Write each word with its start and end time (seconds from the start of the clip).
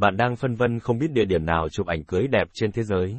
Bạn 0.00 0.16
đang 0.16 0.36
phân 0.36 0.54
vân 0.54 0.80
không 0.80 0.98
biết 0.98 1.12
địa 1.12 1.24
điểm 1.24 1.46
nào 1.46 1.68
chụp 1.68 1.86
ảnh 1.86 2.04
cưới 2.04 2.26
đẹp 2.26 2.48
trên 2.52 2.72
thế 2.72 2.82
giới. 2.82 3.18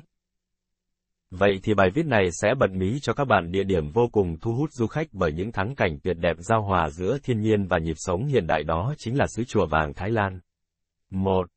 Vậy 1.31 1.59
thì 1.63 1.73
bài 1.73 1.89
viết 1.93 2.05
này 2.05 2.29
sẽ 2.41 2.53
bật 2.59 2.71
mí 2.71 2.99
cho 3.01 3.13
các 3.13 3.25
bạn 3.25 3.51
địa 3.51 3.63
điểm 3.63 3.89
vô 3.89 4.07
cùng 4.11 4.37
thu 4.41 4.53
hút 4.53 4.71
du 4.71 4.87
khách 4.87 5.07
bởi 5.11 5.33
những 5.33 5.51
thắng 5.51 5.75
cảnh 5.75 5.99
tuyệt 6.03 6.17
đẹp 6.19 6.35
giao 6.39 6.61
hòa 6.61 6.89
giữa 6.89 7.17
thiên 7.23 7.41
nhiên 7.41 7.67
và 7.67 7.77
nhịp 7.77 7.93
sống 7.97 8.25
hiện 8.25 8.47
đại 8.47 8.63
đó 8.63 8.93
chính 8.97 9.17
là 9.17 9.25
xứ 9.27 9.43
chùa 9.43 9.65
vàng 9.65 9.93
Thái 9.93 10.09
Lan. 10.09 10.39
1. 11.09 11.47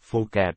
Phuket 0.00 0.54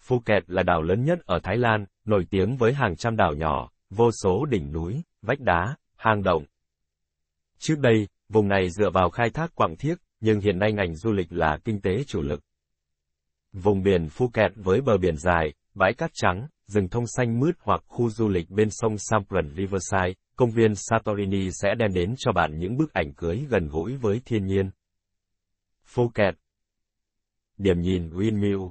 Phuket 0.00 0.50
là 0.50 0.62
đảo 0.62 0.82
lớn 0.82 1.04
nhất 1.04 1.18
ở 1.26 1.40
Thái 1.42 1.56
Lan, 1.56 1.84
nổi 2.04 2.26
tiếng 2.30 2.56
với 2.56 2.72
hàng 2.72 2.96
trăm 2.96 3.16
đảo 3.16 3.34
nhỏ, 3.34 3.70
vô 3.90 4.10
số 4.22 4.44
đỉnh 4.44 4.72
núi, 4.72 5.02
vách 5.22 5.40
đá, 5.40 5.76
hang 5.96 6.22
động. 6.22 6.44
Trước 7.58 7.78
đây, 7.78 8.08
vùng 8.28 8.48
này 8.48 8.70
dựa 8.70 8.90
vào 8.90 9.10
khai 9.10 9.30
thác 9.30 9.54
quặng 9.54 9.76
thiếc, 9.76 9.98
nhưng 10.22 10.40
hiện 10.40 10.58
nay 10.58 10.72
ngành 10.72 10.96
du 10.96 11.12
lịch 11.12 11.32
là 11.32 11.58
kinh 11.64 11.80
tế 11.80 12.04
chủ 12.04 12.22
lực. 12.22 12.40
Vùng 13.52 13.82
biển 13.82 14.08
Phuket 14.08 14.52
với 14.56 14.80
bờ 14.80 14.98
biển 14.98 15.16
dài, 15.16 15.54
bãi 15.74 15.94
cát 15.94 16.10
trắng, 16.14 16.48
rừng 16.66 16.88
thông 16.88 17.06
xanh 17.06 17.40
mướt 17.40 17.54
hoặc 17.60 17.82
khu 17.86 18.10
du 18.10 18.28
lịch 18.28 18.50
bên 18.50 18.68
sông 18.70 18.98
Sampran 18.98 19.54
Riverside, 19.56 20.14
công 20.36 20.50
viên 20.50 20.74
Santorini 20.74 21.50
sẽ 21.50 21.74
đem 21.78 21.92
đến 21.92 22.14
cho 22.18 22.32
bạn 22.32 22.58
những 22.58 22.76
bức 22.76 22.92
ảnh 22.92 23.12
cưới 23.14 23.46
gần 23.48 23.68
gũi 23.68 23.96
với 23.96 24.20
thiên 24.24 24.46
nhiên. 24.46 24.70
Phuket 25.84 26.34
Điểm 27.58 27.80
nhìn 27.80 28.10
Windmill 28.10 28.70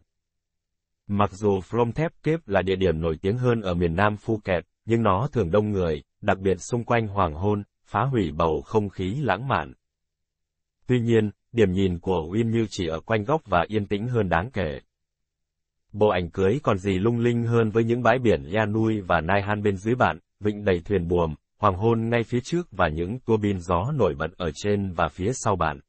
Mặc 1.08 1.32
dù 1.32 1.62
Phnom 1.62 1.92
Thep 1.92 2.12
Cape 2.24 2.44
là 2.46 2.62
địa 2.62 2.76
điểm 2.76 3.02
nổi 3.02 3.18
tiếng 3.22 3.38
hơn 3.38 3.62
ở 3.62 3.74
miền 3.74 3.96
nam 3.96 4.18
Phuket, 4.18 4.66
nhưng 4.86 5.04
nó 5.04 5.28
thường 5.32 5.52
đông 5.52 5.72
người, 5.72 6.04
đặc 6.22 6.40
biệt 6.40 6.56
xung 6.56 6.84
quanh 6.84 7.08
hoàng 7.08 7.34
hôn, 7.34 7.64
phá 7.86 8.04
hủy 8.04 8.32
bầu 8.32 8.62
không 8.62 8.90
khí 8.90 9.16
lãng 9.22 9.48
mạn. 9.48 9.74
Tuy 10.88 11.00
nhiên, 11.00 11.32
điểm 11.52 11.72
nhìn 11.72 12.00
của 12.00 12.28
Windmill 12.32 12.66
chỉ 12.70 12.88
ở 12.88 13.00
quanh 13.00 13.24
góc 13.24 13.42
và 13.46 13.66
yên 13.68 13.88
tĩnh 13.88 14.08
hơn 14.08 14.30
đáng 14.30 14.50
kể. 14.54 14.80
Bộ 15.94 16.08
ảnh 16.08 16.30
cưới 16.30 16.60
còn 16.64 16.78
gì 16.78 17.00
lung 17.00 17.20
linh 17.20 17.44
hơn 17.44 17.70
với 17.70 17.84
những 17.84 18.04
bãi 18.04 18.20
biển 18.20 18.52
Yanui 18.54 19.02
và 19.02 19.22
Naihan 19.22 19.64
bên 19.64 19.78
dưới 19.78 19.96
bạn, 19.96 20.20
vịnh 20.40 20.66
đầy 20.66 20.82
thuyền 20.86 21.08
buồm, 21.08 21.36
hoàng 21.58 21.76
hôn 21.76 22.10
ngay 22.10 22.24
phía 22.24 22.40
trước 22.44 22.68
và 22.72 22.88
những 22.88 23.20
tua 23.20 23.38
bin 23.38 23.60
gió 23.60 23.92
nổi 23.92 24.16
bật 24.16 24.32
ở 24.38 24.52
trên 24.56 24.94
và 24.94 25.08
phía 25.08 25.32
sau 25.34 25.56
bạn. 25.56 25.80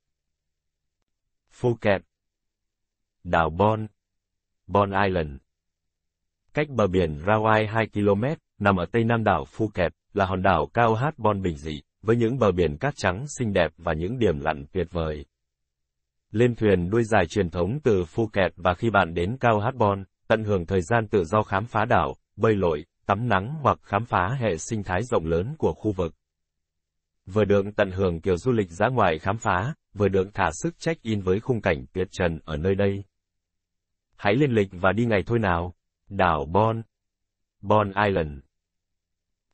Phuket 1.50 2.02
Đảo 3.24 3.50
Bon 3.50 3.86
Bon 4.66 4.90
Island 5.06 5.30
Cách 6.55 6.68
bờ 6.68 6.86
biển 6.86 7.18
Rawai 7.27 7.68
2 7.68 7.86
km, 7.86 8.24
nằm 8.58 8.77
ở 8.77 8.86
tây 8.92 9.05
nam 9.05 9.24
đảo 9.24 9.44
Phuket, 9.44 9.92
là 10.12 10.27
hòn 10.27 10.42
đảo 10.42 10.66
cao 10.74 10.94
hát 10.94 11.18
Bon 11.18 11.42
bình 11.42 11.56
dị, 11.56 11.83
với 12.02 12.16
những 12.16 12.38
bờ 12.38 12.52
biển 12.52 12.77
cát 12.77 12.94
trắng 12.96 13.24
xinh 13.38 13.52
đẹp 13.52 13.72
và 13.77 13.92
những 13.92 14.18
điểm 14.18 14.40
lặn 14.40 14.66
tuyệt 14.72 14.86
vời. 14.90 15.24
Lên 16.33 16.55
thuyền 16.55 16.91
đuôi 16.91 17.05
dài 17.05 17.27
truyền 17.27 17.50
thống 17.50 17.78
từ 17.84 18.05
Phuket 18.05 18.52
và 18.56 18.75
khi 18.75 18.91
bạn 18.91 19.14
đến 19.14 19.36
Cao 19.41 19.61
Hát 19.61 19.75
Bon, 19.75 20.05
tận 20.28 20.44
hưởng 20.44 20.66
thời 20.66 20.83
gian 20.83 21.08
tự 21.08 21.24
do 21.24 21.42
khám 21.42 21.66
phá 21.66 21.84
đảo, 21.84 22.14
bơi 22.36 22.55
lội, 22.55 22.84
tắm 23.06 23.28
nắng 23.28 23.55
hoặc 23.62 23.78
khám 23.83 24.05
phá 24.05 24.36
hệ 24.41 24.58
sinh 24.58 24.83
thái 24.83 25.02
rộng 25.02 25.27
lớn 25.27 25.55
của 25.58 25.72
khu 25.72 25.92
vực. 25.92 26.14
Vừa 27.27 27.44
được 27.44 27.66
tận 27.77 27.91
hưởng 27.91 28.20
kiểu 28.20 28.36
du 28.36 28.52
lịch 28.52 28.70
giã 28.70 28.89
ngoại 28.89 29.19
khám 29.19 29.39
phá, 29.39 29.74
vừa 29.94 30.08
được 30.08 30.28
thả 30.34 30.50
sức 30.52 30.78
check-in 30.78 31.20
với 31.20 31.41
khung 31.41 31.61
cảnh 31.61 31.86
tuyệt 31.92 32.08
trần 32.11 32.39
ở 32.44 32.56
nơi 32.56 32.74
đây. 32.74 33.05
Hãy 34.17 34.34
lên 34.34 34.52
lịch 34.52 34.69
và 34.72 34.92
đi 34.92 35.06
ngày 35.06 35.22
thôi 35.27 35.39
nào. 35.39 35.74
Đảo 36.08 36.44
Bon. 36.44 36.83
Bon 37.61 37.92
Island. 38.06 38.39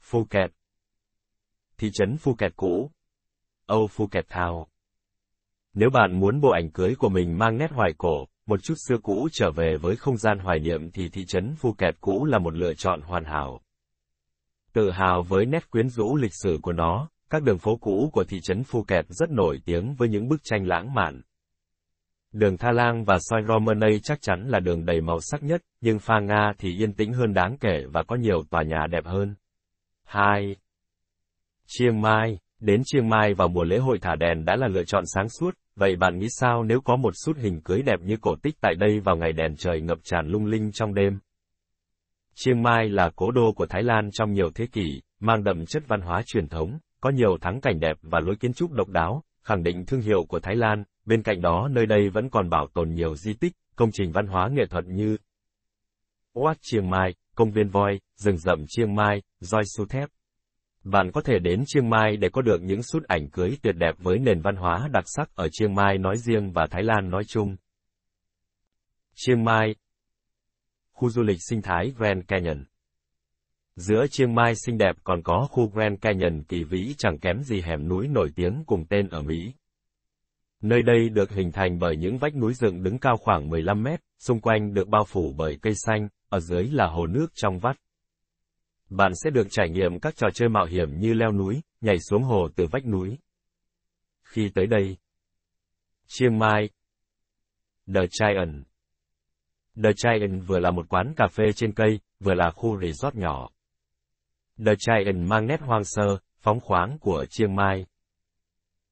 Phuket. 0.00 0.50
Thị 1.78 1.90
trấn 1.92 2.16
Phuket 2.16 2.56
cũ. 2.56 2.90
Âu 3.66 3.86
Phuket 3.86 4.26
Town. 4.28 4.64
Nếu 5.78 5.90
bạn 5.90 6.20
muốn 6.20 6.40
bộ 6.40 6.50
ảnh 6.50 6.70
cưới 6.70 6.94
của 6.98 7.08
mình 7.08 7.38
mang 7.38 7.58
nét 7.58 7.70
hoài 7.70 7.92
cổ, 7.98 8.26
một 8.46 8.62
chút 8.62 8.74
xưa 8.88 8.98
cũ 9.02 9.28
trở 9.32 9.50
về 9.50 9.76
với 9.76 9.96
không 9.96 10.16
gian 10.16 10.38
hoài 10.38 10.58
niệm 10.58 10.90
thì 10.90 11.08
thị 11.08 11.24
trấn 11.28 11.54
Phuket 11.56 12.00
cũ 12.00 12.24
là 12.24 12.38
một 12.38 12.54
lựa 12.54 12.74
chọn 12.74 13.00
hoàn 13.00 13.24
hảo. 13.24 13.60
Tự 14.72 14.90
hào 14.90 15.22
với 15.22 15.46
nét 15.46 15.70
quyến 15.70 15.88
rũ 15.88 16.16
lịch 16.16 16.34
sử 16.42 16.58
của 16.62 16.72
nó, 16.72 17.08
các 17.30 17.42
đường 17.42 17.58
phố 17.58 17.76
cũ 17.76 18.10
của 18.12 18.24
thị 18.24 18.40
trấn 18.42 18.64
Phuket 18.64 19.06
rất 19.08 19.30
nổi 19.30 19.58
tiếng 19.64 19.94
với 19.94 20.08
những 20.08 20.28
bức 20.28 20.40
tranh 20.44 20.66
lãng 20.66 20.94
mạn. 20.94 21.22
Đường 22.32 22.56
Tha 22.56 22.72
Lang 22.72 23.04
và 23.04 23.18
Soi 23.20 23.42
Romanay 23.48 24.00
chắc 24.02 24.18
chắn 24.20 24.48
là 24.48 24.60
đường 24.60 24.84
đầy 24.84 25.00
màu 25.00 25.18
sắc 25.20 25.42
nhất, 25.42 25.62
nhưng 25.80 25.98
Pha 25.98 26.20
Nga 26.20 26.52
thì 26.58 26.76
yên 26.76 26.92
tĩnh 26.92 27.12
hơn 27.12 27.34
đáng 27.34 27.56
kể 27.60 27.84
và 27.92 28.02
có 28.02 28.16
nhiều 28.16 28.42
tòa 28.50 28.62
nhà 28.62 28.86
đẹp 28.90 29.04
hơn. 29.04 29.34
2. 30.04 30.56
Chiang 31.66 32.00
Mai 32.00 32.38
Đến 32.60 32.82
Chiang 32.84 33.08
Mai 33.08 33.34
vào 33.34 33.48
mùa 33.48 33.64
lễ 33.64 33.78
hội 33.78 33.98
thả 34.02 34.14
đèn 34.14 34.44
đã 34.44 34.56
là 34.56 34.68
lựa 34.68 34.84
chọn 34.84 35.04
sáng 35.06 35.28
suốt, 35.28 35.58
vậy 35.78 35.96
bạn 35.96 36.18
nghĩ 36.18 36.26
sao 36.30 36.64
nếu 36.64 36.80
có 36.80 36.96
một 36.96 37.12
sút 37.14 37.36
hình 37.36 37.60
cưới 37.60 37.82
đẹp 37.82 38.00
như 38.00 38.16
cổ 38.20 38.36
tích 38.42 38.54
tại 38.60 38.74
đây 38.74 39.00
vào 39.00 39.16
ngày 39.16 39.32
đèn 39.32 39.56
trời 39.56 39.80
ngập 39.80 39.98
tràn 40.04 40.26
lung 40.26 40.46
linh 40.46 40.72
trong 40.72 40.94
đêm? 40.94 41.18
Chiang 42.34 42.62
Mai 42.62 42.88
là 42.88 43.10
cố 43.16 43.30
đô 43.30 43.52
của 43.52 43.66
Thái 43.66 43.82
Lan 43.82 44.10
trong 44.12 44.32
nhiều 44.32 44.50
thế 44.54 44.66
kỷ, 44.72 45.02
mang 45.20 45.44
đậm 45.44 45.66
chất 45.66 45.82
văn 45.88 46.00
hóa 46.00 46.22
truyền 46.26 46.48
thống, 46.48 46.78
có 47.00 47.10
nhiều 47.10 47.38
thắng 47.40 47.60
cảnh 47.60 47.80
đẹp 47.80 47.96
và 48.02 48.20
lối 48.20 48.36
kiến 48.40 48.52
trúc 48.52 48.72
độc 48.72 48.88
đáo, 48.88 49.22
khẳng 49.42 49.62
định 49.62 49.84
thương 49.86 50.00
hiệu 50.00 50.24
của 50.28 50.40
Thái 50.40 50.56
Lan, 50.56 50.84
bên 51.04 51.22
cạnh 51.22 51.40
đó 51.40 51.68
nơi 51.70 51.86
đây 51.86 52.10
vẫn 52.10 52.30
còn 52.30 52.50
bảo 52.50 52.68
tồn 52.74 52.90
nhiều 52.90 53.14
di 53.14 53.34
tích, 53.34 53.52
công 53.76 53.90
trình 53.92 54.12
văn 54.12 54.26
hóa 54.26 54.48
nghệ 54.48 54.66
thuật 54.70 54.84
như 54.86 55.16
Wat 56.34 56.54
Chiang 56.60 56.90
Mai, 56.90 57.14
công 57.34 57.50
viên 57.50 57.68
voi, 57.68 58.00
rừng 58.16 58.38
rậm 58.38 58.64
Chiang 58.68 58.94
Mai, 58.94 59.22
roi 59.40 59.62
Su 59.76 59.86
Thép. 59.86 60.08
Bạn 60.90 61.10
có 61.12 61.20
thể 61.20 61.38
đến 61.38 61.64
Chiang 61.66 61.90
Mai 61.90 62.16
để 62.16 62.28
có 62.28 62.42
được 62.42 62.62
những 62.62 62.82
sút 62.82 63.04
ảnh 63.04 63.28
cưới 63.30 63.58
tuyệt 63.62 63.74
đẹp 63.76 63.94
với 63.98 64.18
nền 64.18 64.40
văn 64.40 64.56
hóa 64.56 64.88
đặc 64.92 65.04
sắc 65.06 65.34
ở 65.34 65.48
Chiang 65.52 65.74
Mai 65.74 65.98
nói 65.98 66.16
riêng 66.16 66.52
và 66.52 66.66
Thái 66.70 66.82
Lan 66.82 67.10
nói 67.10 67.24
chung. 67.24 67.56
Chiang 69.14 69.44
Mai 69.44 69.74
Khu 70.92 71.10
du 71.10 71.22
lịch 71.22 71.38
sinh 71.48 71.62
thái 71.62 71.92
Grand 71.96 72.24
Canyon 72.28 72.64
Giữa 73.76 74.06
Chiang 74.10 74.34
Mai 74.34 74.54
xinh 74.56 74.78
đẹp 74.78 74.96
còn 75.04 75.22
có 75.22 75.48
khu 75.50 75.68
Grand 75.68 76.00
Canyon 76.00 76.42
kỳ 76.42 76.64
vĩ 76.64 76.94
chẳng 76.98 77.18
kém 77.18 77.42
gì 77.42 77.60
hẻm 77.60 77.88
núi 77.88 78.08
nổi 78.08 78.30
tiếng 78.36 78.62
cùng 78.66 78.84
tên 78.90 79.08
ở 79.08 79.22
Mỹ. 79.22 79.54
Nơi 80.60 80.82
đây 80.82 81.08
được 81.08 81.30
hình 81.30 81.52
thành 81.52 81.78
bởi 81.78 81.96
những 81.96 82.18
vách 82.18 82.36
núi 82.36 82.54
dựng 82.54 82.82
đứng 82.82 82.98
cao 82.98 83.16
khoảng 83.16 83.48
15 83.48 83.82
mét, 83.82 84.00
xung 84.18 84.40
quanh 84.40 84.74
được 84.74 84.88
bao 84.88 85.04
phủ 85.04 85.34
bởi 85.36 85.58
cây 85.62 85.74
xanh, 85.76 86.08
ở 86.28 86.40
dưới 86.40 86.64
là 86.64 86.86
hồ 86.86 87.06
nước 87.06 87.26
trong 87.34 87.58
vắt. 87.58 87.76
Bạn 88.90 89.12
sẽ 89.14 89.30
được 89.30 89.46
trải 89.50 89.70
nghiệm 89.70 90.00
các 90.00 90.16
trò 90.16 90.26
chơi 90.34 90.48
mạo 90.48 90.64
hiểm 90.64 90.98
như 90.98 91.14
leo 91.14 91.32
núi, 91.32 91.60
nhảy 91.80 91.98
xuống 91.98 92.22
hồ 92.22 92.48
từ 92.56 92.66
vách 92.70 92.86
núi. 92.86 93.18
Khi 94.22 94.50
tới 94.54 94.66
đây, 94.66 94.96
Chiang 96.06 96.38
Mai 96.38 96.68
The 97.94 98.00
Giant 98.10 98.64
The 99.82 99.90
Giant 99.96 100.46
vừa 100.46 100.58
là 100.58 100.70
một 100.70 100.88
quán 100.88 101.12
cà 101.16 101.28
phê 101.28 101.44
trên 101.54 101.72
cây, 101.72 102.00
vừa 102.20 102.34
là 102.34 102.50
khu 102.50 102.80
resort 102.80 103.14
nhỏ. 103.14 103.50
The 104.66 104.72
Giant 104.78 105.28
mang 105.28 105.46
nét 105.46 105.60
hoang 105.60 105.84
sơ, 105.84 106.18
phóng 106.40 106.60
khoáng 106.60 106.98
của 106.98 107.24
Chiang 107.30 107.56
Mai. 107.56 107.86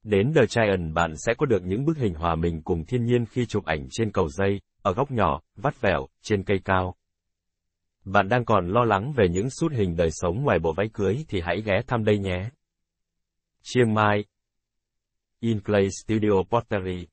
Đến 0.03 0.33
The 0.35 0.47
Giant 0.47 0.95
bạn 0.95 1.15
sẽ 1.17 1.35
có 1.39 1.47
được 1.47 1.63
những 1.65 1.85
bức 1.85 1.97
hình 1.97 2.15
hòa 2.15 2.35
mình 2.35 2.63
cùng 2.63 2.85
thiên 2.85 3.05
nhiên 3.05 3.27
khi 3.27 3.47
chụp 3.47 3.65
ảnh 3.65 3.87
trên 3.91 4.13
cầu 4.13 4.29
dây, 4.29 4.61
ở 4.83 4.93
góc 4.93 5.11
nhỏ, 5.11 5.41
vắt 5.57 5.81
vẻo, 5.81 6.07
trên 6.23 6.43
cây 6.45 6.61
cao. 6.65 6.95
Bạn 8.07 8.29
đang 8.29 8.45
còn 8.45 8.69
lo 8.69 8.85
lắng 8.85 9.13
về 9.17 9.29
những 9.29 9.51
sút 9.51 9.73
hình 9.73 9.97
đời 9.97 10.09
sống 10.11 10.45
ngoài 10.45 10.59
bộ 10.59 10.73
váy 10.73 10.89
cưới 10.93 11.25
thì 11.29 11.41
hãy 11.41 11.63
ghé 11.63 11.81
thăm 11.87 12.05
đây 12.05 12.19
nhé. 12.19 12.51
Chiang 13.63 13.95
Mai 13.95 14.25
Inclay 15.41 15.89
Studio 15.91 16.43
Pottery 16.51 17.07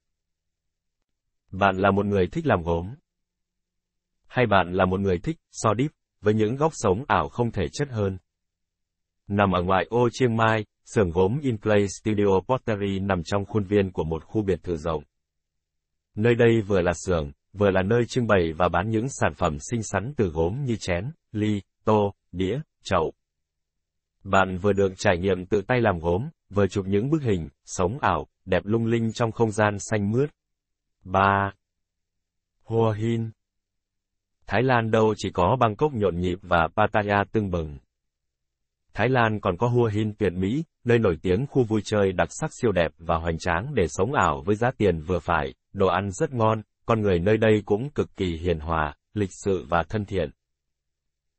Bạn 1.52 1.78
là 1.78 1.92
một 1.92 2.06
người 2.06 2.28
thích 2.28 2.46
làm 2.46 2.64
gốm? 2.64 2.96
Hay 4.28 4.46
bạn 4.46 4.74
là 4.74 4.86
một 4.86 5.00
người 5.00 5.18
thích 5.20 5.38
so 5.52 5.74
deep, 5.78 5.92
với 6.22 6.34
những 6.34 6.56
góc 6.56 6.72
sống 6.76 7.04
ảo 7.08 7.30
không 7.30 7.52
thể 7.52 7.64
chất 7.74 7.90
hơn? 7.90 8.18
Nằm 9.28 9.52
ở 9.52 9.62
ngoại 9.62 9.86
ô 9.90 10.10
Chiang 10.12 10.38
Mai, 10.38 10.66
xưởng 10.86 11.10
gốm 11.10 11.40
Inclay 11.42 11.88
Studio 11.88 12.40
Pottery 12.48 13.00
nằm 13.00 13.24
trong 13.24 13.46
khuôn 13.46 13.64
viên 13.64 13.92
của 13.92 14.04
một 14.04 14.24
khu 14.24 14.42
biệt 14.42 14.64
thự 14.64 14.76
rộng. 14.78 15.04
Nơi 16.16 16.36
đây 16.36 16.62
vừa 16.62 16.82
là 16.82 16.94
xưởng, 16.94 17.32
vừa 17.54 17.72
là 17.72 17.82
nơi 17.82 18.06
trưng 18.06 18.28
bày 18.28 18.54
và 18.54 18.70
bán 18.70 18.90
những 18.90 19.10
sản 19.10 19.34
phẩm 19.34 19.58
xinh 19.60 19.84
xắn 19.84 20.14
từ 20.18 20.30
gốm 20.30 20.64
như 20.66 20.76
chén, 20.76 21.12
ly, 21.32 21.62
tô, 21.84 22.14
đĩa, 22.32 22.60
chậu. 22.84 23.14
Bạn 24.24 24.58
vừa 24.58 24.74
được 24.74 24.94
trải 24.98 25.18
nghiệm 25.18 25.46
tự 25.46 25.62
tay 25.62 25.82
làm 25.82 26.00
gốm, 26.00 26.30
vừa 26.50 26.68
chụp 26.68 26.86
những 26.88 27.10
bức 27.10 27.22
hình, 27.22 27.50
sống 27.66 28.00
ảo, 28.00 28.28
đẹp 28.46 28.66
lung 28.66 28.86
linh 28.86 29.14
trong 29.14 29.32
không 29.32 29.52
gian 29.52 29.80
xanh 29.80 30.12
mướt. 30.12 30.30
3. 31.04 31.54
Hua 32.64 32.92
Hin 32.92 33.32
Thái 34.48 34.64
Lan 34.64 34.92
đâu 34.92 35.14
chỉ 35.18 35.30
có 35.32 35.58
Bangkok 35.60 35.94
nhộn 35.94 36.20
nhịp 36.20 36.38
và 36.42 36.68
Pattaya 36.76 37.24
tưng 37.32 37.52
bừng. 37.52 37.78
Thái 38.94 39.10
Lan 39.10 39.40
còn 39.40 39.58
có 39.58 39.68
Hua 39.68 39.88
Hin 39.88 40.14
tuyệt 40.14 40.34
mỹ, 40.34 40.64
nơi 40.84 41.00
nổi 41.00 41.18
tiếng 41.22 41.46
khu 41.48 41.64
vui 41.64 41.82
chơi 41.86 42.12
đặc 42.12 42.28
sắc 42.32 42.52
siêu 42.62 42.72
đẹp 42.72 42.92
và 42.98 43.18
hoành 43.18 43.38
tráng 43.38 43.76
để 43.76 43.88
sống 43.88 44.14
ảo 44.14 44.44
với 44.46 44.56
giá 44.56 44.72
tiền 44.78 45.02
vừa 45.02 45.20
phải, 45.20 45.54
đồ 45.74 45.88
ăn 45.88 46.12
rất 46.12 46.34
ngon, 46.34 46.62
con 46.86 47.02
người 47.02 47.20
nơi 47.20 47.38
đây 47.38 47.62
cũng 47.66 47.90
cực 47.90 48.16
kỳ 48.16 48.38
hiền 48.38 48.60
hòa, 48.60 48.96
lịch 49.14 49.32
sự 49.44 49.66
và 49.70 49.84
thân 49.90 50.06
thiện. 50.06 50.30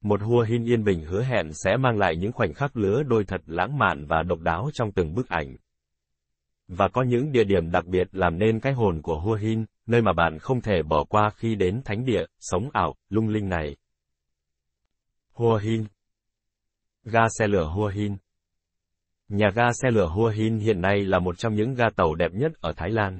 Một 0.01 0.23
Hua 0.23 0.43
Hin 0.43 0.65
yên 0.65 0.85
bình 0.85 1.05
hứa 1.05 1.23
hẹn 1.23 1.53
sẽ 1.53 1.77
mang 1.77 1.99
lại 1.99 2.17
những 2.17 2.33
khoảnh 2.33 2.55
khắc 2.55 2.77
lứa 2.77 3.03
đôi 3.03 3.25
thật 3.25 3.41
lãng 3.47 3.79
mạn 3.79 4.07
và 4.07 4.23
độc 4.23 4.41
đáo 4.41 4.71
trong 4.75 4.93
từng 4.93 5.15
bức 5.15 5.29
ảnh. 5.29 5.57
Và 6.69 6.89
có 6.89 7.03
những 7.03 7.33
địa 7.33 7.45
điểm 7.45 7.71
đặc 7.71 7.87
biệt 7.87 8.09
làm 8.13 8.39
nên 8.39 8.61
cái 8.61 8.73
hồn 8.73 9.03
của 9.03 9.21
Hua 9.21 9.35
Hin, 9.35 9.65
nơi 9.87 10.03
mà 10.03 10.13
bạn 10.13 10.39
không 10.39 10.61
thể 10.61 10.83
bỏ 10.83 11.05
qua 11.05 11.31
khi 11.37 11.55
đến 11.55 11.83
thánh 11.85 12.05
địa, 12.05 12.25
sống 12.39 12.71
ảo, 12.73 12.95
lung 13.09 13.29
linh 13.29 13.49
này. 13.49 13.77
Hua 15.33 15.57
Hin 15.57 15.85
Ga 17.05 17.23
xe 17.39 17.47
lửa 17.47 17.71
Hua 17.75 17.89
Hin 17.89 18.17
Nhà 19.29 19.51
ga 19.55 19.73
xe 19.73 19.91
lửa 19.91 20.07
Hua 20.07 20.29
Hin 20.29 20.59
hiện 20.59 20.81
nay 20.81 21.05
là 21.05 21.19
một 21.19 21.39
trong 21.39 21.55
những 21.55 21.75
ga 21.75 21.91
tàu 21.97 22.15
đẹp 22.15 22.33
nhất 22.33 22.53
ở 22.61 22.73
Thái 22.77 22.91
Lan. 22.91 23.19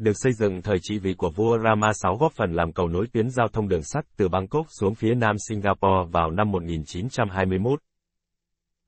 Được 0.00 0.12
xây 0.14 0.32
dựng 0.32 0.62
thời 0.62 0.78
trị 0.82 0.98
vì 0.98 1.14
của 1.14 1.30
vua 1.30 1.58
Rama 1.64 1.90
VI 2.04 2.10
góp 2.20 2.32
phần 2.32 2.52
làm 2.52 2.72
cầu 2.72 2.88
nối 2.88 3.06
tuyến 3.12 3.30
giao 3.30 3.48
thông 3.48 3.68
đường 3.68 3.82
sắt 3.82 4.04
từ 4.16 4.28
Bangkok 4.28 4.66
xuống 4.80 4.94
phía 4.94 5.14
nam 5.14 5.36
Singapore 5.48 6.10
vào 6.12 6.30
năm 6.30 6.50
1921. 6.50 7.80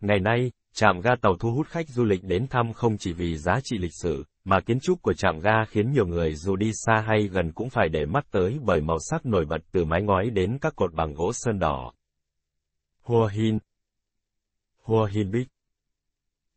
Ngày 0.00 0.20
nay, 0.20 0.52
trạm 0.74 1.00
ga 1.00 1.10
tàu 1.22 1.36
thu 1.40 1.52
hút 1.52 1.66
khách 1.66 1.88
du 1.88 2.04
lịch 2.04 2.24
đến 2.24 2.46
thăm 2.50 2.72
không 2.72 2.96
chỉ 2.98 3.12
vì 3.12 3.36
giá 3.36 3.58
trị 3.64 3.78
lịch 3.78 3.92
sử, 4.02 4.24
mà 4.44 4.60
kiến 4.60 4.78
trúc 4.82 5.02
của 5.02 5.12
trạm 5.12 5.40
ga 5.40 5.64
khiến 5.64 5.92
nhiều 5.92 6.06
người 6.06 6.34
dù 6.34 6.56
đi 6.56 6.70
xa 6.74 7.04
hay 7.06 7.28
gần 7.28 7.52
cũng 7.52 7.70
phải 7.70 7.88
để 7.88 8.06
mắt 8.06 8.24
tới 8.30 8.58
bởi 8.64 8.80
màu 8.80 8.98
sắc 9.10 9.26
nổi 9.26 9.44
bật 9.44 9.60
từ 9.72 9.84
mái 9.84 10.02
ngói 10.02 10.30
đến 10.30 10.58
các 10.60 10.76
cột 10.76 10.94
bằng 10.94 11.14
gỗ 11.14 11.32
sơn 11.32 11.58
đỏ. 11.58 11.92
Hua 13.02 13.26
Hin 13.26 13.58
Hua 14.82 15.04
Hin 15.04 15.30
Bích 15.30 15.48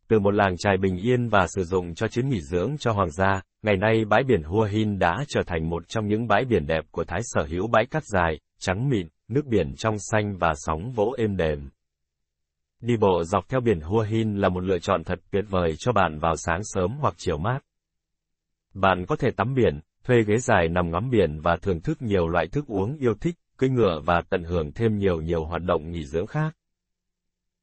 Từ 0.08 0.18
một 0.18 0.34
làng 0.34 0.56
trài 0.56 0.76
bình 0.76 0.96
yên 0.96 1.28
và 1.28 1.46
sử 1.46 1.64
dụng 1.64 1.94
cho 1.94 2.08
chuyến 2.08 2.28
nghỉ 2.28 2.40
dưỡng 2.40 2.76
cho 2.78 2.92
hoàng 2.92 3.10
gia, 3.10 3.42
ngày 3.62 3.76
nay 3.76 4.04
bãi 4.04 4.24
biển 4.24 4.42
Hua 4.42 4.64
Hin 4.64 4.98
đã 4.98 5.24
trở 5.28 5.42
thành 5.46 5.70
một 5.70 5.88
trong 5.88 6.06
những 6.06 6.28
bãi 6.28 6.44
biển 6.44 6.66
đẹp 6.66 6.84
của 6.90 7.04
Thái 7.04 7.20
sở 7.22 7.46
hữu 7.50 7.68
bãi 7.68 7.86
cát 7.86 8.02
dài, 8.04 8.40
trắng 8.58 8.88
mịn, 8.88 9.08
nước 9.28 9.46
biển 9.46 9.74
trong 9.76 9.96
xanh 9.98 10.36
và 10.36 10.52
sóng 10.56 10.92
vỗ 10.92 11.14
êm 11.18 11.36
đềm. 11.36 11.70
Đi 12.80 12.96
bộ 12.96 13.24
dọc 13.24 13.48
theo 13.48 13.60
biển 13.60 13.80
Hua 13.80 14.02
Hin 14.02 14.36
là 14.36 14.48
một 14.48 14.60
lựa 14.60 14.78
chọn 14.78 15.04
thật 15.04 15.18
tuyệt 15.30 15.44
vời 15.48 15.74
cho 15.78 15.92
bạn 15.92 16.18
vào 16.18 16.36
sáng 16.36 16.60
sớm 16.62 16.96
hoặc 17.00 17.14
chiều 17.16 17.38
mát. 17.38 17.58
Bạn 18.74 19.04
có 19.08 19.16
thể 19.16 19.30
tắm 19.36 19.54
biển, 19.54 19.80
thuê 20.04 20.22
ghế 20.22 20.36
dài 20.38 20.68
nằm 20.68 20.90
ngắm 20.90 21.10
biển 21.10 21.40
và 21.40 21.56
thưởng 21.56 21.80
thức 21.80 22.02
nhiều 22.02 22.28
loại 22.28 22.46
thức 22.46 22.66
uống 22.66 22.96
yêu 22.96 23.14
thích, 23.20 23.34
cưỡi 23.56 23.70
ngựa 23.70 24.00
và 24.04 24.22
tận 24.30 24.44
hưởng 24.44 24.72
thêm 24.72 24.98
nhiều 24.98 25.20
nhiều 25.20 25.44
hoạt 25.44 25.62
động 25.62 25.90
nghỉ 25.90 26.04
dưỡng 26.04 26.26
khác. 26.26 26.56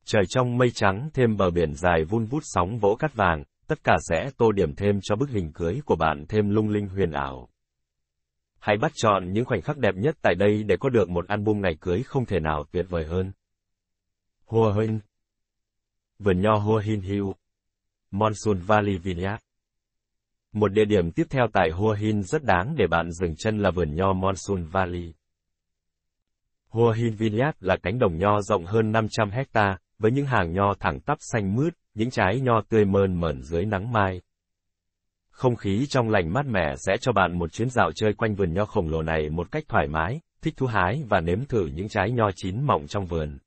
Trời 0.06 0.24
trong 0.30 0.58
mây 0.58 0.70
trắng 0.72 1.10
thêm 1.14 1.38
bờ 1.38 1.50
biển 1.50 1.74
dài 1.74 2.04
vun 2.04 2.26
vút 2.26 2.44
sóng 2.46 2.80
vỗ 2.80 2.96
cát 3.00 3.14
vàng, 3.16 3.44
tất 3.68 3.84
cả 3.84 3.98
sẽ 4.10 4.30
tô 4.38 4.52
điểm 4.52 4.76
thêm 4.76 5.00
cho 5.02 5.16
bức 5.16 5.30
hình 5.30 5.52
cưới 5.54 5.82
của 5.86 5.96
bạn 5.96 6.26
thêm 6.30 6.50
lung 6.50 6.70
linh 6.70 6.88
huyền 6.88 7.12
ảo. 7.12 7.50
Hãy 8.60 8.78
bắt 8.78 8.92
chọn 8.96 9.34
những 9.34 9.46
khoảnh 9.46 9.62
khắc 9.62 9.78
đẹp 9.78 9.96
nhất 9.96 10.16
tại 10.22 10.36
đây 10.36 10.64
để 10.64 10.76
có 10.80 10.90
được 10.90 11.10
một 11.10 11.28
album 11.28 11.62
ngày 11.62 11.78
cưới 11.82 12.04
không 12.04 12.26
thể 12.26 12.40
nào 12.40 12.64
tuyệt 12.72 12.86
vời 12.90 13.06
hơn. 13.06 13.32
Hua 14.46 14.74
Hin 14.74 15.00
Vườn 16.20 16.42
nho 16.42 16.56
Hua 16.56 16.78
Hin 16.78 17.02
Hill 17.02 17.26
Monsoon 18.12 18.58
Valley 18.58 18.98
Vineyard 18.98 19.44
Một 20.52 20.68
địa 20.68 20.86
điểm 20.86 21.12
tiếp 21.12 21.28
theo 21.30 21.48
tại 21.54 21.70
Hua 21.72 21.94
Hin 21.94 22.24
rất 22.24 22.44
đáng 22.44 22.76
để 22.78 22.88
bạn 22.88 23.12
dừng 23.12 23.36
chân 23.38 23.60
là 23.60 23.72
vườn 23.72 23.96
nho 23.96 24.14
Monsoon 24.14 24.66
Valley. 24.66 25.14
Hua 26.68 26.92
Hin 26.92 27.16
Vineyard 27.16 27.58
là 27.60 27.78
cánh 27.84 28.00
đồng 28.00 28.18
nho 28.18 28.42
rộng 28.42 28.66
hơn 28.66 28.92
500 28.92 29.30
hecta, 29.30 29.78
với 30.00 30.12
những 30.12 30.26
hàng 30.26 30.54
nho 30.54 30.74
thẳng 30.80 31.00
tắp 31.00 31.18
xanh 31.20 31.56
mướt, 31.56 31.74
những 31.94 32.10
trái 32.10 32.40
nho 32.40 32.62
tươi 32.70 32.86
mơn 32.86 33.20
mởn 33.20 33.42
dưới 33.42 33.66
nắng 33.66 33.92
mai. 33.92 34.22
Không 35.30 35.56
khí 35.56 35.86
trong 35.90 36.10
lành 36.10 36.34
mát 36.34 36.46
mẻ 36.46 36.76
sẽ 36.78 36.98
cho 37.02 37.12
bạn 37.12 37.40
một 37.40 37.52
chuyến 37.52 37.70
dạo 37.70 37.92
chơi 37.96 38.14
quanh 38.14 38.36
vườn 38.36 38.54
nho 38.54 38.66
khổng 38.66 38.90
lồ 38.90 39.02
này 39.02 39.30
một 39.30 39.52
cách 39.52 39.64
thoải 39.68 39.88
mái, 39.88 40.22
thích 40.42 40.54
thú 40.58 40.66
hái 40.66 41.04
và 41.10 41.20
nếm 41.20 41.46
thử 41.46 41.66
những 41.66 41.90
trái 41.90 42.12
nho 42.12 42.30
chín 42.36 42.62
mọng 42.62 42.88
trong 42.88 43.06
vườn. 43.06 43.38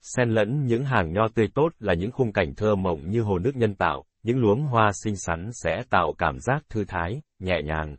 Xen 0.00 0.30
lẫn 0.30 0.66
những 0.66 0.84
hàng 0.84 1.12
nho 1.12 1.28
tươi 1.34 1.48
tốt 1.54 1.68
là 1.78 1.94
những 1.94 2.10
khung 2.10 2.32
cảnh 2.32 2.54
thơ 2.54 2.74
mộng 2.74 3.10
như 3.10 3.22
hồ 3.22 3.38
nước 3.38 3.56
nhân 3.56 3.74
tạo, 3.74 4.04
những 4.22 4.38
luống 4.38 4.62
hoa 4.62 4.90
xinh 5.04 5.16
xắn 5.16 5.50
sẽ 5.52 5.82
tạo 5.90 6.14
cảm 6.18 6.38
giác 6.40 6.62
thư 6.68 6.84
thái, 6.84 7.22
nhẹ 7.38 7.62
nhàng. 7.64 7.96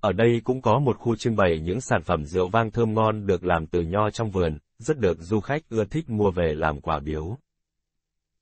Ở 0.00 0.12
đây 0.12 0.40
cũng 0.44 0.62
có 0.62 0.78
một 0.78 0.98
khu 0.98 1.16
trưng 1.16 1.36
bày 1.36 1.60
những 1.60 1.80
sản 1.80 2.02
phẩm 2.02 2.24
rượu 2.24 2.48
vang 2.48 2.70
thơm 2.70 2.94
ngon 2.94 3.26
được 3.26 3.44
làm 3.44 3.66
từ 3.66 3.80
nho 3.80 4.10
trong 4.10 4.30
vườn, 4.30 4.58
rất 4.78 4.98
được 4.98 5.18
du 5.20 5.40
khách 5.40 5.68
ưa 5.68 5.84
thích 5.84 6.10
mua 6.10 6.30
về 6.30 6.54
làm 6.54 6.80
quà 6.80 7.00
biếu. 7.00 7.38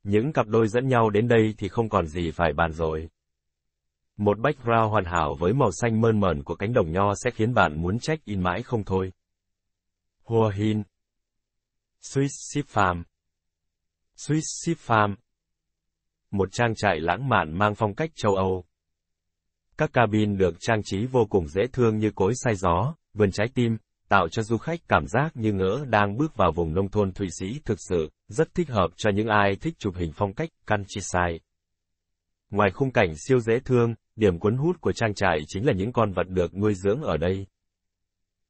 Những 0.05 0.33
cặp 0.33 0.47
đôi 0.47 0.69
dẫn 0.69 0.89
nhau 0.89 1.11
đến 1.11 1.29
đây 1.29 1.55
thì 1.59 1.69
không 1.69 1.89
còn 1.89 2.07
gì 2.07 2.31
phải 2.31 2.53
bàn 2.53 2.73
rồi. 2.73 3.09
Một 4.17 4.39
background 4.39 4.91
hoàn 4.91 5.05
hảo 5.05 5.37
với 5.39 5.53
màu 5.53 5.71
xanh 5.73 6.01
mơn 6.01 6.21
mởn 6.21 6.43
của 6.43 6.55
cánh 6.55 6.73
đồng 6.73 6.93
nho 6.93 7.15
sẽ 7.15 7.31
khiến 7.31 7.55
bạn 7.55 7.83
muốn 7.83 7.99
check 7.99 8.25
in 8.25 8.43
mãi 8.43 8.63
không 8.63 8.85
thôi. 8.85 9.13
Hua 10.23 10.49
Hin 10.49 10.83
Swiss 12.03 12.29
Ship 12.29 12.67
Farm 12.73 13.03
Swiss 14.17 14.41
Ship 14.65 14.91
Farm 14.91 15.15
Một 16.31 16.49
trang 16.53 16.75
trại 16.75 17.01
lãng 17.01 17.29
mạn 17.29 17.59
mang 17.59 17.75
phong 17.75 17.95
cách 17.95 18.11
châu 18.15 18.35
Âu. 18.35 18.65
Các 19.79 19.93
cabin 19.93 20.37
được 20.37 20.55
trang 20.61 20.83
trí 20.85 21.07
vô 21.07 21.27
cùng 21.31 21.49
dễ 21.49 21.63
thương 21.73 21.99
như 21.99 22.11
cối 22.15 22.33
xay 22.45 22.55
gió, 22.55 22.95
vườn 23.15 23.31
trái 23.33 23.47
tim, 23.55 23.77
tạo 24.09 24.29
cho 24.29 24.43
du 24.43 24.59
khách 24.59 24.81
cảm 24.89 25.07
giác 25.07 25.37
như 25.37 25.53
ngỡ 25.53 25.85
đang 25.89 26.17
bước 26.17 26.37
vào 26.37 26.53
vùng 26.53 26.75
nông 26.75 26.89
thôn 26.89 27.13
Thụy 27.13 27.29
Sĩ 27.39 27.61
thực 27.65 27.79
sự, 27.89 28.11
rất 28.35 28.55
thích 28.55 28.69
hợp 28.69 28.89
cho 28.97 29.11
những 29.11 29.29
ai 29.29 29.57
thích 29.57 29.75
chụp 29.79 29.95
hình 29.97 30.13
phong 30.15 30.33
cách 30.33 30.49
countryside. 30.67 31.39
Ngoài 32.51 32.71
khung 32.71 32.91
cảnh 32.91 33.15
siêu 33.17 33.41
dễ 33.41 33.61
thương, 33.61 33.95
điểm 34.17 34.39
cuốn 34.39 34.57
hút 34.57 34.81
của 34.81 34.93
trang 34.93 35.15
trại 35.15 35.39
chính 35.47 35.67
là 35.67 35.73
những 35.73 35.93
con 35.93 36.13
vật 36.13 36.29
được 36.29 36.55
nuôi 36.55 36.75
dưỡng 36.75 37.03
ở 37.03 37.17
đây. 37.17 37.47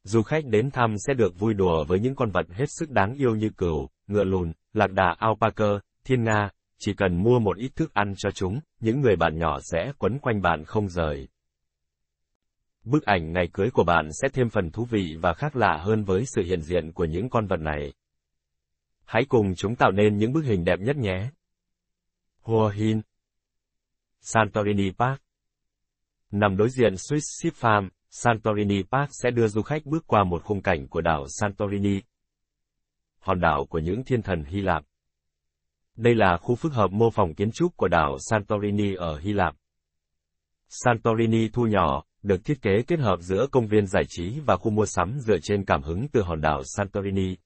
Du 0.03 0.23
khách 0.23 0.45
đến 0.47 0.71
thăm 0.71 0.95
sẽ 1.07 1.15
được 1.15 1.39
vui 1.39 1.55
đùa 1.55 1.85
với 1.85 2.01
những 2.01 2.15
con 2.15 2.31
vật 2.31 2.47
hết 2.51 2.67
sức 2.69 2.91
đáng 2.91 3.15
yêu 3.15 3.35
như 3.35 3.51
cừu, 3.51 3.89
ngựa 4.07 4.25
lùn, 4.25 4.53
lạc 4.73 4.93
đà 4.93 5.17
alpaca, 5.19 5.81
thiên 6.05 6.25
nga, 6.25 6.51
chỉ 6.79 6.95
cần 6.95 7.23
mua 7.23 7.39
một 7.39 7.57
ít 7.57 7.77
thức 7.77 7.95
ăn 7.95 8.15
cho 8.17 8.31
chúng, 8.31 8.61
những 8.81 9.01
người 9.01 9.17
bạn 9.17 9.39
nhỏ 9.39 9.59
sẽ 9.63 9.93
quấn 9.99 10.19
quanh 10.19 10.43
bạn 10.43 10.65
không 10.65 10.89
rời. 10.89 11.29
Bức 12.85 13.05
ảnh 13.05 13.33
ngày 13.33 13.49
cưới 13.53 13.71
của 13.71 13.85
bạn 13.85 14.09
sẽ 14.23 14.29
thêm 14.33 14.49
phần 14.49 14.71
thú 14.71 14.85
vị 14.85 15.17
và 15.21 15.35
khác 15.35 15.57
lạ 15.57 15.77
hơn 15.77 16.05
với 16.05 16.25
sự 16.27 16.43
hiện 16.43 16.63
diện 16.63 16.93
của 16.93 17.05
những 17.05 17.29
con 17.31 17.47
vật 17.47 17.61
này. 17.61 17.93
Hãy 19.05 19.25
cùng 19.29 19.55
chúng 19.57 19.77
tạo 19.77 19.91
nên 19.91 20.19
những 20.19 20.33
bức 20.33 20.45
hình 20.45 20.65
đẹp 20.65 20.81
nhất 20.81 20.97
nhé. 20.97 21.31
Hua 22.41 22.69
Hin 22.69 23.01
Santorini 24.21 24.91
Park 24.91 25.21
Nằm 26.31 26.57
đối 26.57 26.71
diện 26.71 26.95
Swiss 26.95 27.21
Ship 27.43 27.55
Farm, 27.65 27.89
Santorini 28.11 28.83
Park 28.83 29.11
sẽ 29.23 29.31
đưa 29.31 29.49
du 29.49 29.63
khách 29.63 29.87
bước 29.87 30.05
qua 30.07 30.25
một 30.25 30.43
khung 30.45 30.63
cảnh 30.63 30.89
của 30.89 31.01
đảo 31.01 31.25
Santorini, 31.29 32.01
hòn 33.19 33.41
đảo 33.41 33.67
của 33.71 33.79
những 33.79 34.05
thiên 34.05 34.23
thần 34.23 34.45
Hy 34.45 34.61
Lạp. 34.61 34.85
Đây 35.97 36.15
là 36.15 36.37
khu 36.37 36.55
phức 36.55 36.73
hợp 36.73 36.93
mô 36.93 37.11
phỏng 37.11 37.35
kiến 37.35 37.51
trúc 37.55 37.77
của 37.77 37.89
đảo 37.89 38.17
Santorini 38.19 38.95
ở 38.95 39.19
Hy 39.19 39.33
Lạp. 39.33 39.55
Santorini 40.69 41.49
thu 41.49 41.67
nhỏ, 41.67 42.05
được 42.23 42.45
thiết 42.45 42.63
kế 42.63 42.83
kết 42.87 42.99
hợp 42.99 43.17
giữa 43.21 43.47
công 43.53 43.67
viên 43.67 43.87
giải 43.87 44.05
trí 44.09 44.41
và 44.41 44.57
khu 44.57 44.71
mua 44.71 44.87
sắm 44.87 45.19
dựa 45.21 45.39
trên 45.43 45.65
cảm 45.65 45.83
hứng 45.83 46.09
từ 46.13 46.23
hòn 46.23 46.41
đảo 46.41 46.63
Santorini. 46.65 47.37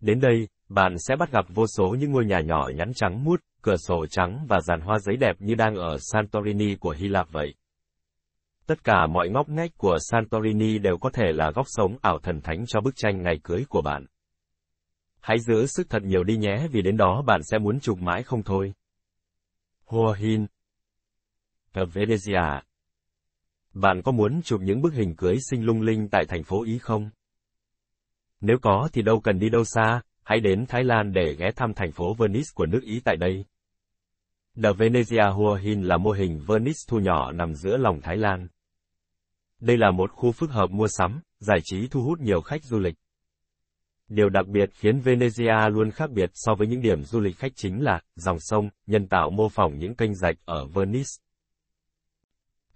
Đến 0.00 0.20
đây, 0.20 0.48
bạn 0.68 0.94
sẽ 0.98 1.16
bắt 1.16 1.32
gặp 1.32 1.44
vô 1.48 1.66
số 1.66 1.96
những 1.98 2.12
ngôi 2.12 2.24
nhà 2.24 2.40
nhỏ 2.40 2.70
nhắn 2.74 2.92
trắng 2.94 3.24
mút, 3.24 3.40
cửa 3.62 3.76
sổ 3.76 4.06
trắng 4.06 4.46
và 4.48 4.60
dàn 4.60 4.80
hoa 4.80 4.98
giấy 4.98 5.16
đẹp 5.16 5.36
như 5.38 5.54
đang 5.54 5.74
ở 5.74 5.96
Santorini 6.00 6.76
của 6.76 6.90
Hy 6.90 7.08
Lạp 7.08 7.30
vậy. 7.30 7.54
Tất 8.66 8.84
cả 8.84 9.06
mọi 9.06 9.28
ngóc 9.28 9.48
ngách 9.48 9.70
của 9.78 9.98
Santorini 10.10 10.78
đều 10.78 10.98
có 10.98 11.10
thể 11.10 11.32
là 11.32 11.50
góc 11.50 11.66
sống 11.68 11.96
ảo 12.02 12.18
thần 12.18 12.40
thánh 12.40 12.64
cho 12.66 12.80
bức 12.80 12.96
tranh 12.96 13.22
ngày 13.22 13.40
cưới 13.44 13.64
của 13.68 13.82
bạn. 13.82 14.06
Hãy 15.20 15.38
giữ 15.38 15.66
sức 15.66 15.90
thật 15.90 16.02
nhiều 16.02 16.24
đi 16.24 16.36
nhé 16.36 16.68
vì 16.72 16.82
đến 16.82 16.96
đó 16.96 17.22
bạn 17.26 17.40
sẽ 17.44 17.58
muốn 17.58 17.80
chụp 17.80 17.98
mãi 17.98 18.22
không 18.22 18.42
thôi. 18.42 18.72
Hua 19.84 20.12
Hin 20.12 20.46
The 21.72 21.82
Venezia 21.84 22.60
Bạn 23.74 24.02
có 24.02 24.12
muốn 24.12 24.42
chụp 24.42 24.60
những 24.60 24.82
bức 24.82 24.94
hình 24.94 25.16
cưới 25.16 25.36
xinh 25.50 25.64
lung 25.64 25.80
linh 25.80 26.08
tại 26.08 26.24
thành 26.28 26.42
phố 26.42 26.64
Ý 26.64 26.78
không? 26.78 27.10
Nếu 28.40 28.58
có 28.62 28.88
thì 28.92 29.02
đâu 29.02 29.20
cần 29.20 29.38
đi 29.38 29.48
đâu 29.48 29.64
xa, 29.64 30.02
hãy 30.28 30.40
đến 30.40 30.66
Thái 30.68 30.84
Lan 30.84 31.12
để 31.12 31.36
ghé 31.38 31.50
thăm 31.56 31.74
thành 31.74 31.92
phố 31.92 32.14
Venice 32.14 32.48
của 32.54 32.66
nước 32.66 32.80
Ý 32.82 33.00
tại 33.04 33.16
đây. 33.16 33.44
The 34.62 34.72
Venezia 34.72 35.32
Hua 35.32 35.54
Hin 35.54 35.82
là 35.82 35.96
mô 35.96 36.10
hình 36.10 36.40
Venice 36.46 36.78
thu 36.88 36.98
nhỏ 36.98 37.32
nằm 37.32 37.54
giữa 37.54 37.76
lòng 37.76 38.00
Thái 38.00 38.16
Lan. 38.16 38.48
Đây 39.60 39.76
là 39.76 39.90
một 39.90 40.10
khu 40.12 40.32
phức 40.32 40.50
hợp 40.50 40.70
mua 40.70 40.88
sắm, 40.88 41.20
giải 41.38 41.58
trí 41.64 41.88
thu 41.88 42.02
hút 42.02 42.20
nhiều 42.20 42.40
khách 42.40 42.64
du 42.64 42.78
lịch. 42.78 42.94
Điều 44.08 44.28
đặc 44.28 44.46
biệt 44.46 44.70
khiến 44.74 45.00
Venezia 45.00 45.70
luôn 45.70 45.90
khác 45.90 46.10
biệt 46.10 46.30
so 46.34 46.54
với 46.54 46.66
những 46.66 46.82
điểm 46.82 47.04
du 47.04 47.20
lịch 47.20 47.36
khách 47.36 47.52
chính 47.54 47.82
là 47.82 48.00
dòng 48.14 48.40
sông, 48.40 48.70
nhân 48.86 49.08
tạo 49.08 49.30
mô 49.30 49.48
phỏng 49.48 49.78
những 49.78 49.94
kênh 49.94 50.14
rạch 50.14 50.36
ở 50.44 50.66
Venice. 50.66 51.10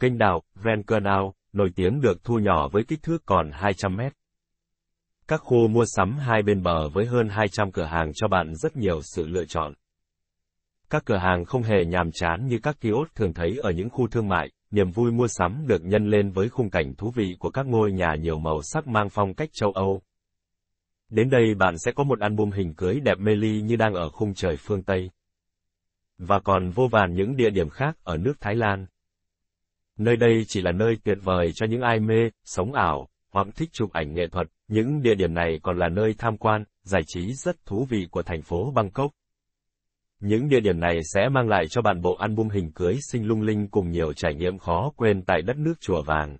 Kênh 0.00 0.18
đào, 0.18 0.42
Grand 0.54 0.86
Canal, 0.86 1.22
nổi 1.52 1.70
tiếng 1.76 2.00
được 2.00 2.24
thu 2.24 2.38
nhỏ 2.38 2.68
với 2.68 2.84
kích 2.88 3.02
thước 3.02 3.22
còn 3.26 3.50
200 3.52 3.96
mét. 3.96 4.12
Các 5.32 5.40
khu 5.44 5.68
mua 5.68 5.84
sắm 5.84 6.18
hai 6.18 6.42
bên 6.42 6.62
bờ 6.62 6.88
với 6.88 7.06
hơn 7.06 7.28
200 7.28 7.72
cửa 7.72 7.84
hàng 7.84 8.12
cho 8.14 8.28
bạn 8.28 8.54
rất 8.54 8.76
nhiều 8.76 9.00
sự 9.02 9.26
lựa 9.28 9.44
chọn. 9.44 9.72
Các 10.90 11.02
cửa 11.04 11.16
hàng 11.16 11.44
không 11.44 11.62
hề 11.62 11.84
nhàm 11.84 12.12
chán 12.12 12.46
như 12.46 12.58
các 12.62 12.80
kiosk 12.80 13.14
thường 13.14 13.34
thấy 13.34 13.58
ở 13.62 13.70
những 13.70 13.90
khu 13.90 14.08
thương 14.08 14.28
mại, 14.28 14.50
niềm 14.70 14.90
vui 14.90 15.12
mua 15.12 15.28
sắm 15.28 15.64
được 15.66 15.84
nhân 15.84 16.10
lên 16.10 16.30
với 16.30 16.48
khung 16.48 16.70
cảnh 16.70 16.94
thú 16.94 17.10
vị 17.10 17.36
của 17.38 17.50
các 17.50 17.66
ngôi 17.66 17.92
nhà 17.92 18.14
nhiều 18.14 18.38
màu 18.38 18.62
sắc 18.62 18.86
mang 18.86 19.08
phong 19.10 19.34
cách 19.34 19.48
châu 19.52 19.72
Âu. 19.72 20.02
Đến 21.08 21.30
đây 21.30 21.54
bạn 21.54 21.78
sẽ 21.78 21.92
có 21.92 22.04
một 22.04 22.20
album 22.20 22.50
hình 22.50 22.74
cưới 22.74 23.00
đẹp 23.00 23.18
mê 23.18 23.34
ly 23.34 23.62
như 23.62 23.76
đang 23.76 23.94
ở 23.94 24.08
khung 24.08 24.34
trời 24.34 24.56
phương 24.56 24.82
Tây. 24.82 25.10
Và 26.18 26.40
còn 26.40 26.70
vô 26.70 26.88
vàn 26.88 27.14
những 27.14 27.36
địa 27.36 27.50
điểm 27.50 27.68
khác 27.68 27.96
ở 28.04 28.16
nước 28.16 28.40
Thái 28.40 28.54
Lan. 28.54 28.86
Nơi 29.98 30.16
đây 30.16 30.44
chỉ 30.48 30.62
là 30.62 30.72
nơi 30.72 30.96
tuyệt 31.04 31.18
vời 31.22 31.52
cho 31.54 31.66
những 31.66 31.80
ai 31.80 32.00
mê, 32.00 32.30
sống 32.44 32.72
ảo, 32.72 33.08
hoặc 33.32 33.46
thích 33.56 33.68
chụp 33.72 33.92
ảnh 33.92 34.14
nghệ 34.14 34.28
thuật. 34.28 34.48
Những 34.72 35.02
địa 35.02 35.14
điểm 35.14 35.34
này 35.34 35.60
còn 35.62 35.78
là 35.78 35.88
nơi 35.88 36.14
tham 36.18 36.36
quan, 36.36 36.64
giải 36.82 37.02
trí 37.06 37.32
rất 37.32 37.64
thú 37.66 37.86
vị 37.90 38.06
của 38.10 38.22
thành 38.22 38.42
phố 38.42 38.70
Bangkok. 38.70 39.10
Những 40.20 40.48
địa 40.48 40.60
điểm 40.60 40.80
này 40.80 41.00
sẽ 41.14 41.28
mang 41.28 41.48
lại 41.48 41.64
cho 41.70 41.82
bạn 41.82 42.00
bộ 42.00 42.14
album 42.14 42.48
hình 42.48 42.72
cưới 42.74 42.96
xinh 43.10 43.26
lung 43.26 43.42
linh 43.42 43.68
cùng 43.68 43.90
nhiều 43.90 44.12
trải 44.12 44.34
nghiệm 44.34 44.58
khó 44.58 44.92
quên 44.96 45.22
tại 45.24 45.42
đất 45.42 45.56
nước 45.56 45.74
chùa 45.80 46.02
vàng. 46.02 46.36